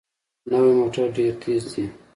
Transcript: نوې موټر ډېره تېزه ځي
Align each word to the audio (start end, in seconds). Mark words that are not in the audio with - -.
نوې 0.49 0.71
موټر 0.79 1.05
ډېره 1.15 1.35
تېزه 1.41 1.67
ځي 1.73 1.85